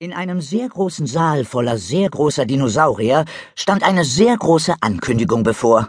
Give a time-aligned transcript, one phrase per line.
[0.00, 3.24] In einem sehr großen Saal voller sehr großer Dinosaurier
[3.56, 5.88] stand eine sehr große Ankündigung bevor.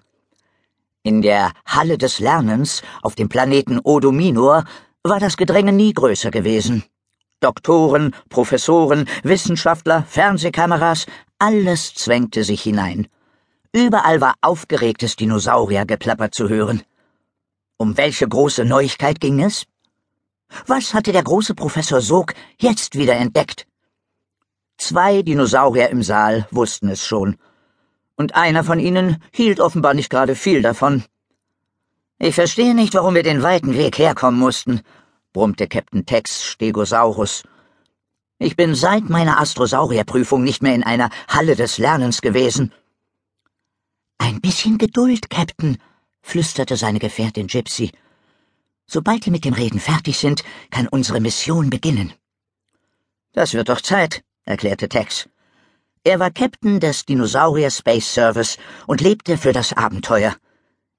[1.03, 4.63] In der Halle des Lernens auf dem Planeten Odominor
[5.03, 6.83] war das Gedränge nie größer gewesen.
[7.39, 11.05] Doktoren, Professoren, Wissenschaftler, Fernsehkameras,
[11.37, 13.07] alles zwängte sich hinein.
[13.73, 16.81] Überall war aufgeregtes Dinosauriergeplapper zu hören.
[17.77, 19.67] Um welche große Neuigkeit ging es?
[20.65, 23.68] Was hatte der große Professor Sog jetzt wieder entdeckt?
[24.79, 27.35] Zwei Dinosaurier im Saal wussten es schon.
[28.15, 31.03] Und einer von ihnen hielt offenbar nicht gerade viel davon.
[32.17, 34.81] Ich verstehe nicht, warum wir den weiten Weg herkommen mussten,
[35.33, 37.43] brummte Captain Tex Stegosaurus.
[38.39, 42.71] Ich bin seit meiner Astrosaurierprüfung nicht mehr in einer Halle des Lernens gewesen.
[44.17, 45.77] Ein bisschen Geduld, Captain,
[46.21, 47.91] flüsterte seine Gefährtin Gypsy.
[48.87, 52.13] Sobald wir mit dem Reden fertig sind, kann unsere Mission beginnen.
[53.33, 55.29] Das wird doch Zeit, erklärte Tex.
[56.03, 60.35] Er war Captain des Dinosaurier Space Service und lebte für das Abenteuer.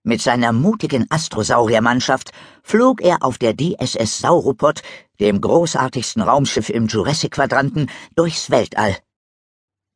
[0.03, 4.83] Mit seiner mutigen Astrosauriermannschaft flog er auf der DSS Sauropod,
[5.19, 8.97] dem großartigsten Raumschiff im Jurassic-Quadranten, durchs Weltall.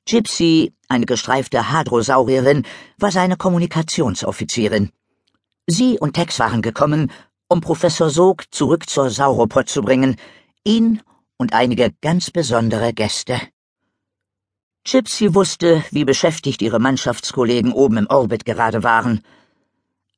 [0.07, 2.67] Gypsy, eine gestreifte Hadrosaurierin,
[2.99, 4.91] war seine Kommunikationsoffizierin.
[5.67, 7.11] Sie und Tex waren gekommen,
[7.49, 10.17] um Professor Sog zurück zur Sauropod zu bringen,
[10.65, 11.01] ihn
[11.37, 13.41] und einige ganz besondere Gäste.
[14.85, 19.23] Gypsy wusste, wie beschäftigt ihre Mannschaftskollegen oben im Orbit gerade waren.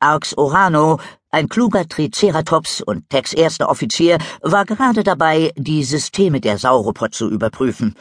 [0.01, 0.99] Arx Orano,
[1.31, 7.31] ein kluger Triceratops und Tex erster Offizier, war gerade dabei, die Systeme der Sauropod zu
[7.31, 7.95] überprüfen.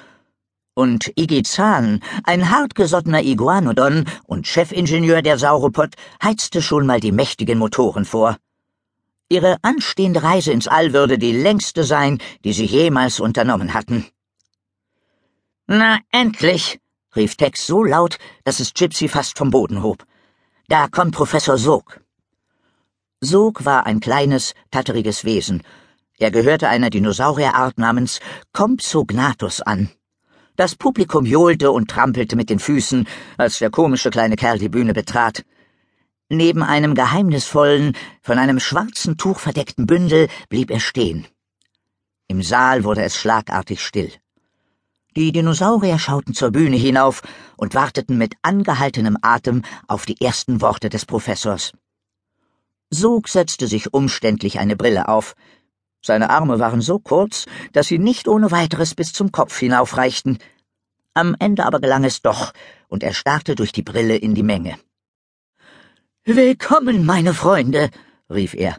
[0.73, 7.59] Und Iggy Zahn, ein hartgesottener Iguanodon und Chefingenieur der Sauropod, heizte schon mal die mächtigen
[7.59, 8.37] Motoren vor.
[9.27, 14.05] Ihre anstehende Reise ins All würde die längste sein, die sie jemals unternommen hatten.
[15.65, 16.79] Na, endlich!
[17.15, 20.05] rief Tex so laut, dass es Gypsy fast vom Boden hob.
[20.67, 22.01] Da kommt Professor Sog.
[23.19, 25.63] Sog war ein kleines, tatteriges Wesen.
[26.19, 28.19] Er gehörte einer Dinosaurierart namens
[28.53, 29.89] Compsognathus an.
[30.55, 34.93] Das Publikum johlte und trampelte mit den Füßen, als der komische kleine Kerl die Bühne
[34.93, 35.43] betrat.
[36.29, 41.27] Neben einem geheimnisvollen, von einem schwarzen Tuch verdeckten Bündel blieb er stehen.
[42.27, 44.11] Im Saal wurde es schlagartig still.
[45.15, 47.21] Die Dinosaurier schauten zur Bühne hinauf
[47.57, 51.73] und warteten mit angehaltenem Atem auf die ersten Worte des Professors.
[52.89, 55.35] Sog setzte sich umständlich eine Brille auf.
[56.01, 60.39] Seine Arme waren so kurz, dass sie nicht ohne weiteres bis zum Kopf hinaufreichten.
[61.13, 62.51] Am Ende aber gelang es doch,
[62.87, 64.75] und er starrte durch die Brille in die Menge.
[66.27, 67.91] Willkommen, meine Freunde,
[68.31, 68.77] rief er.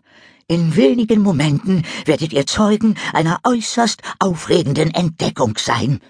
[0.49, 6.01] In wenigen Momenten werdet ihr Zeugen einer äußerst aufregenden Entdeckung sein.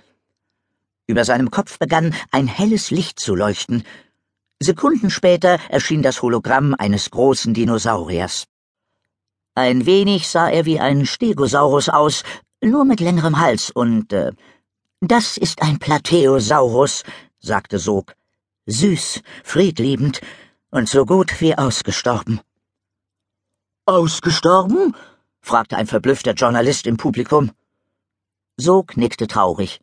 [1.06, 3.84] Über seinem Kopf begann ein helles Licht zu leuchten.
[4.60, 8.46] Sekunden später erschien das Hologramm eines großen Dinosauriers.
[9.54, 12.22] Ein wenig sah er wie ein Stegosaurus aus,
[12.62, 14.32] nur mit längerem Hals und äh,
[15.02, 17.02] das ist ein Plateosaurus,
[17.40, 18.14] sagte Sog.
[18.64, 20.22] Süß, friedliebend,
[20.70, 22.40] und so gut wie ausgestorben.
[23.84, 24.94] Ausgestorben?
[25.40, 27.52] fragte ein verblüffter Journalist im Publikum.
[28.56, 29.80] Sog nickte traurig.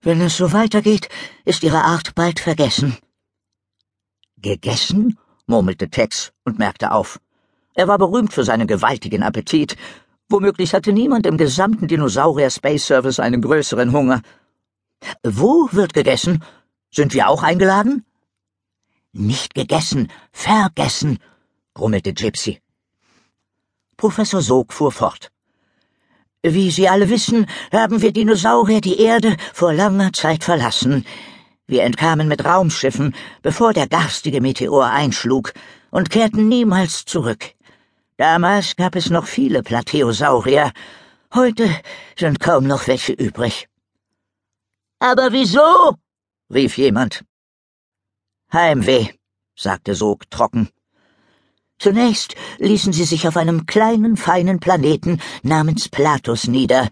[0.00, 1.08] Wenn es so weitergeht,
[1.44, 2.96] ist ihre Art bald vergessen.
[4.38, 5.18] Gegessen?
[5.46, 7.20] murmelte Tex und merkte auf.
[7.74, 9.76] Er war berühmt für seinen gewaltigen Appetit.
[10.28, 14.22] Womöglich hatte niemand im gesamten Dinosaurier Space Service einen größeren Hunger.
[15.22, 16.42] Wo wird gegessen?
[16.90, 18.04] Sind wir auch eingeladen?
[19.16, 21.20] Nicht gegessen, vergessen,
[21.72, 22.60] grummelte Gypsy.
[23.96, 25.30] Professor Sog fuhr fort.
[26.42, 31.06] Wie Sie alle wissen, haben wir Dinosaurier die Erde vor langer Zeit verlassen.
[31.68, 35.52] Wir entkamen mit Raumschiffen, bevor der garstige Meteor einschlug,
[35.92, 37.54] und kehrten niemals zurück.
[38.16, 40.72] Damals gab es noch viele Plateosaurier.
[41.32, 41.70] Heute
[42.18, 43.68] sind kaum noch welche übrig.
[44.98, 45.98] Aber wieso?
[46.52, 47.24] rief jemand.
[48.54, 49.08] Heimweh,
[49.56, 50.68] sagte Sog trocken.
[51.80, 56.88] Zunächst ließen sie sich auf einem kleinen, feinen Planeten namens Platus nieder.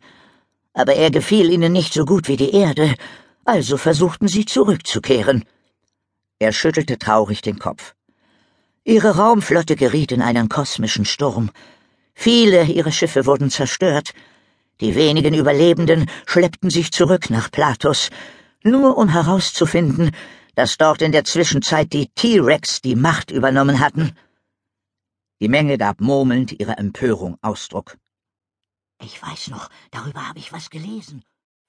[0.75, 2.97] Aber er gefiel ihnen nicht so gut wie die Erde,
[3.45, 5.45] also versuchten sie zurückzukehren.
[6.41, 7.95] Er schüttelte traurig den Kopf.
[8.83, 11.51] Ihre Raumflotte geriet in einen kosmischen Sturm.
[12.13, 14.15] Viele ihrer Schiffe wurden zerstört.
[14.81, 18.11] Die wenigen Überlebenden schleppten sich zurück nach Platus,
[18.65, 20.11] nur um herauszufinden,
[20.55, 24.17] dass dort in der Zwischenzeit die T-Rex die Macht übernommen hatten.
[25.41, 27.97] Die Menge gab murmelnd ihrer Empörung Ausdruck.
[29.03, 31.25] Ich weiß noch, darüber habe ich was gelesen,